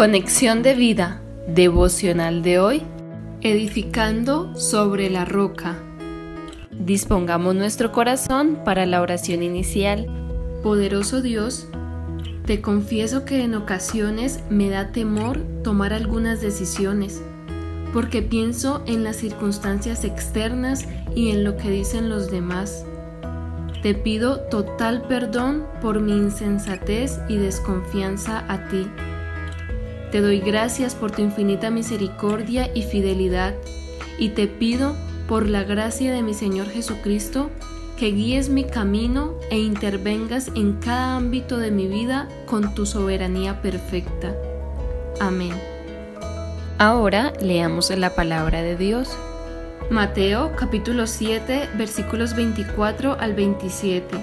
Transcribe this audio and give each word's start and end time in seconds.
Conexión 0.00 0.62
de 0.62 0.72
vida 0.72 1.20
devocional 1.46 2.42
de 2.42 2.58
hoy, 2.58 2.82
edificando 3.42 4.56
sobre 4.58 5.10
la 5.10 5.26
roca. 5.26 5.76
Dispongamos 6.70 7.54
nuestro 7.54 7.92
corazón 7.92 8.60
para 8.64 8.86
la 8.86 9.02
oración 9.02 9.42
inicial. 9.42 10.06
Poderoso 10.62 11.20
Dios, 11.20 11.68
te 12.46 12.62
confieso 12.62 13.26
que 13.26 13.44
en 13.44 13.54
ocasiones 13.54 14.40
me 14.48 14.70
da 14.70 14.90
temor 14.90 15.38
tomar 15.62 15.92
algunas 15.92 16.40
decisiones, 16.40 17.20
porque 17.92 18.22
pienso 18.22 18.82
en 18.86 19.04
las 19.04 19.16
circunstancias 19.16 20.04
externas 20.04 20.88
y 21.14 21.28
en 21.30 21.44
lo 21.44 21.58
que 21.58 21.68
dicen 21.68 22.08
los 22.08 22.30
demás. 22.30 22.86
Te 23.82 23.94
pido 23.94 24.40
total 24.48 25.02
perdón 25.08 25.66
por 25.82 26.00
mi 26.00 26.12
insensatez 26.12 27.20
y 27.28 27.36
desconfianza 27.36 28.46
a 28.48 28.66
ti 28.68 28.86
te 30.10 30.20
doy 30.20 30.40
gracias 30.40 30.94
por 30.94 31.10
tu 31.10 31.22
infinita 31.22 31.70
misericordia 31.70 32.70
y 32.74 32.82
fidelidad 32.82 33.54
y 34.18 34.30
te 34.30 34.46
pido 34.46 34.94
por 35.28 35.48
la 35.48 35.62
gracia 35.62 36.12
de 36.12 36.22
mi 36.22 36.34
Señor 36.34 36.68
Jesucristo 36.68 37.50
que 37.96 38.12
guíes 38.12 38.48
mi 38.48 38.64
camino 38.64 39.34
e 39.50 39.58
intervengas 39.58 40.48
en 40.54 40.74
cada 40.74 41.16
ámbito 41.16 41.58
de 41.58 41.70
mi 41.70 41.86
vida 41.86 42.28
con 42.46 42.74
tu 42.74 42.86
soberanía 42.86 43.62
perfecta. 43.62 44.34
Amén. 45.20 45.52
Ahora 46.78 47.32
leamos 47.40 47.90
la 47.90 48.14
palabra 48.14 48.62
de 48.62 48.76
Dios. 48.76 49.14
Mateo 49.90 50.52
capítulo 50.56 51.06
7 51.06 51.68
versículos 51.76 52.34
24 52.34 53.18
al 53.20 53.34
27. 53.34 54.16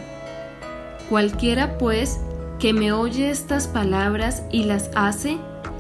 Cualquiera 1.10 1.78
pues 1.78 2.20
que 2.60 2.74
me 2.74 2.92
oye 2.92 3.30
estas 3.30 3.68
palabras 3.68 4.44
y 4.52 4.64
las 4.64 4.90
hace, 4.96 5.38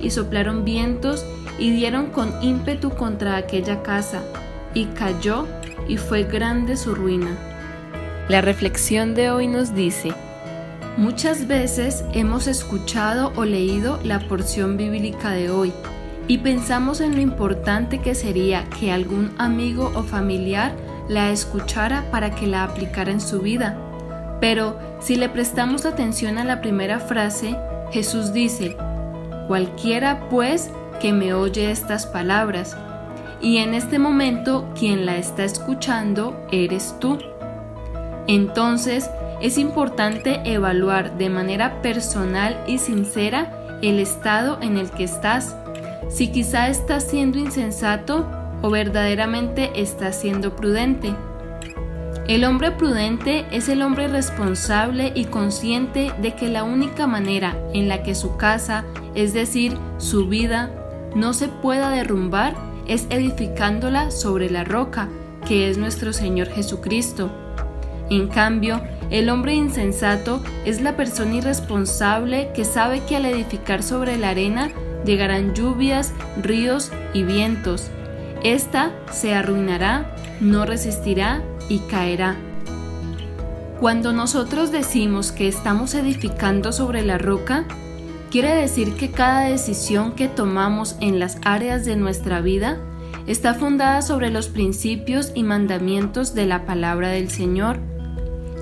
y 0.00 0.10
soplaron 0.10 0.64
vientos, 0.64 1.24
y 1.58 1.70
dieron 1.70 2.06
con 2.06 2.32
ímpetu 2.42 2.90
contra 2.90 3.36
aquella 3.36 3.82
casa, 3.82 4.22
y 4.74 4.86
cayó, 4.86 5.46
y 5.88 5.96
fue 5.96 6.24
grande 6.24 6.76
su 6.76 6.94
ruina. 6.94 7.36
La 8.28 8.40
reflexión 8.40 9.14
de 9.14 9.30
hoy 9.30 9.46
nos 9.48 9.74
dice, 9.74 10.12
Muchas 10.98 11.46
veces 11.46 12.04
hemos 12.12 12.48
escuchado 12.48 13.32
o 13.36 13.44
leído 13.44 14.00
la 14.02 14.18
porción 14.26 14.76
bíblica 14.76 15.30
de 15.30 15.48
hoy 15.48 15.72
y 16.26 16.38
pensamos 16.38 17.00
en 17.00 17.14
lo 17.14 17.22
importante 17.22 18.00
que 18.00 18.16
sería 18.16 18.64
que 18.80 18.90
algún 18.90 19.32
amigo 19.38 19.92
o 19.94 20.02
familiar 20.02 20.74
la 21.08 21.30
escuchara 21.30 22.10
para 22.10 22.34
que 22.34 22.48
la 22.48 22.64
aplicara 22.64 23.12
en 23.12 23.20
su 23.20 23.40
vida. 23.40 23.78
Pero 24.40 24.76
si 25.00 25.14
le 25.14 25.28
prestamos 25.28 25.86
atención 25.86 26.36
a 26.36 26.44
la 26.44 26.60
primera 26.60 26.98
frase, 26.98 27.56
Jesús 27.92 28.32
dice, 28.32 28.76
cualquiera 29.48 30.28
pues 30.28 30.70
que 31.00 31.12
me 31.12 31.34
oye 31.34 31.70
estas 31.70 32.06
palabras, 32.06 32.76
y 33.40 33.58
en 33.58 33.74
este 33.74 33.98
momento 33.98 34.68
quien 34.78 35.06
la 35.06 35.16
está 35.16 35.44
escuchando 35.44 36.46
eres 36.52 36.94
tú. 37.00 37.18
Entonces, 38.26 39.10
es 39.40 39.58
importante 39.58 40.40
evaluar 40.44 41.16
de 41.16 41.30
manera 41.30 41.80
personal 41.80 42.62
y 42.66 42.78
sincera 42.78 43.78
el 43.82 44.00
estado 44.00 44.58
en 44.60 44.76
el 44.76 44.90
que 44.90 45.04
estás, 45.04 45.56
si 46.08 46.28
quizá 46.28 46.68
estás 46.68 47.04
siendo 47.04 47.38
insensato 47.38 48.28
o 48.60 48.70
verdaderamente 48.70 49.70
estás 49.80 50.16
siendo 50.16 50.56
prudente. 50.56 51.14
El 52.28 52.44
hombre 52.44 52.72
prudente 52.72 53.46
es 53.52 53.70
el 53.70 53.80
hombre 53.80 54.06
responsable 54.06 55.12
y 55.14 55.24
consciente 55.24 56.12
de 56.20 56.34
que 56.34 56.50
la 56.50 56.62
única 56.62 57.06
manera 57.06 57.56
en 57.72 57.88
la 57.88 58.02
que 58.02 58.14
su 58.14 58.36
casa, 58.36 58.84
es 59.14 59.32
decir, 59.32 59.78
su 59.96 60.28
vida, 60.28 60.70
no 61.14 61.32
se 61.32 61.48
pueda 61.48 61.88
derrumbar 61.88 62.54
es 62.86 63.06
edificándola 63.08 64.10
sobre 64.10 64.50
la 64.50 64.64
roca, 64.64 65.08
que 65.46 65.70
es 65.70 65.78
nuestro 65.78 66.12
Señor 66.12 66.48
Jesucristo. 66.48 67.30
En 68.10 68.28
cambio, 68.28 68.82
el 69.08 69.30
hombre 69.30 69.54
insensato 69.54 70.42
es 70.66 70.82
la 70.82 70.96
persona 70.96 71.36
irresponsable 71.36 72.50
que 72.54 72.66
sabe 72.66 73.00
que 73.04 73.16
al 73.16 73.24
edificar 73.24 73.82
sobre 73.82 74.18
la 74.18 74.30
arena 74.30 74.70
llegarán 75.06 75.54
lluvias, 75.54 76.12
ríos 76.42 76.92
y 77.14 77.22
vientos. 77.22 77.90
Esta 78.42 78.92
se 79.10 79.34
arruinará, 79.34 80.14
no 80.40 80.66
resistirá 80.66 81.42
y 81.68 81.78
caerá. 81.80 82.36
Cuando 83.80 84.12
nosotros 84.12 84.72
decimos 84.72 85.30
que 85.30 85.46
estamos 85.46 85.94
edificando 85.94 86.72
sobre 86.72 87.02
la 87.02 87.16
roca, 87.16 87.64
quiere 88.30 88.54
decir 88.54 88.94
que 88.94 89.10
cada 89.12 89.42
decisión 89.42 90.12
que 90.12 90.26
tomamos 90.26 90.96
en 91.00 91.20
las 91.20 91.38
áreas 91.44 91.84
de 91.84 91.94
nuestra 91.94 92.40
vida 92.40 92.78
está 93.28 93.54
fundada 93.54 94.02
sobre 94.02 94.30
los 94.30 94.48
principios 94.48 95.30
y 95.34 95.44
mandamientos 95.44 96.34
de 96.34 96.46
la 96.46 96.66
palabra 96.66 97.10
del 97.10 97.30
Señor, 97.30 97.78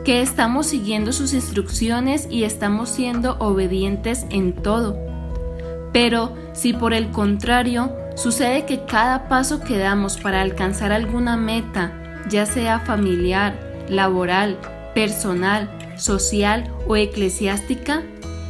que 0.05 0.21
estamos 0.21 0.67
siguiendo 0.67 1.13
sus 1.13 1.33
instrucciones 1.33 2.29
y 2.31 2.45
estamos 2.45 2.91
siendo 2.91 3.39
obedientes 3.39 4.27
en 4.29 4.53
todo. 4.53 4.99
Pero 5.93 6.35
si 6.53 6.75
por 6.75 6.93
el 6.93 7.11
contrario 7.11 7.91
sucede 8.17 8.67
que 8.67 8.85
cada 8.85 9.29
paso 9.29 9.61
que 9.61 9.79
damos 9.79 10.19
para 10.19 10.43
alcanzar 10.43 10.93
alguna 10.93 11.37
meta 11.37 12.06
ya 12.29 12.47
sea 12.47 12.81
familiar, 12.81 13.59
laboral, 13.89 14.59
personal, 14.95 15.69
social 15.97 16.71
o 16.87 16.97
eclesiástica, 16.97 18.03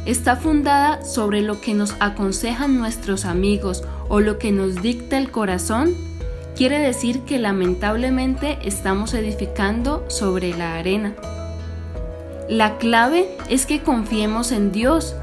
está 0.05 0.35
fundada 0.35 1.03
sobre 1.03 1.41
lo 1.41 1.59
que 1.59 1.73
nos 1.73 1.95
aconsejan 1.99 2.77
nuestros 2.77 3.25
amigos 3.25 3.83
o 4.07 4.19
lo 4.19 4.39
que 4.39 4.51
nos 4.51 4.81
dicta 4.81 5.17
el 5.17 5.31
corazón, 5.31 5.93
quiere 6.55 6.79
decir 6.79 7.21
que 7.21 7.39
lamentablemente 7.39 8.57
estamos 8.63 9.13
edificando 9.13 10.05
sobre 10.09 10.55
la 10.55 10.75
arena. 10.75 11.13
La 12.49 12.77
clave 12.77 13.27
es 13.49 13.65
que 13.65 13.81
confiemos 13.81 14.53
en 14.53 14.71
Dios. 14.71 15.15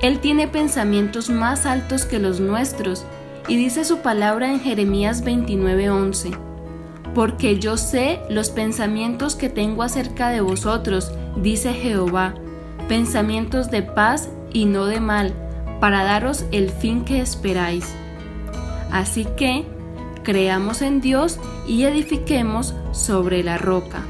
Él 0.00 0.20
tiene 0.20 0.46
pensamientos 0.46 1.28
más 1.28 1.66
altos 1.66 2.04
que 2.04 2.20
los 2.20 2.38
nuestros 2.38 3.04
y 3.48 3.56
dice 3.56 3.84
su 3.84 3.98
palabra 3.98 4.52
en 4.52 4.60
Jeremías 4.60 5.24
29:11 5.24 6.47
porque 7.14 7.58
yo 7.58 7.76
sé 7.76 8.20
los 8.28 8.50
pensamientos 8.50 9.34
que 9.34 9.48
tengo 9.48 9.82
acerca 9.82 10.28
de 10.28 10.40
vosotros, 10.40 11.10
dice 11.36 11.72
Jehová, 11.72 12.34
pensamientos 12.88 13.70
de 13.70 13.82
paz 13.82 14.28
y 14.52 14.66
no 14.66 14.86
de 14.86 15.00
mal, 15.00 15.32
para 15.80 16.04
daros 16.04 16.44
el 16.52 16.70
fin 16.70 17.04
que 17.04 17.20
esperáis. 17.20 17.92
Así 18.90 19.26
que, 19.36 19.64
creamos 20.22 20.82
en 20.82 21.00
Dios 21.00 21.40
y 21.66 21.82
edifiquemos 21.84 22.74
sobre 22.92 23.42
la 23.42 23.58
roca. 23.58 24.02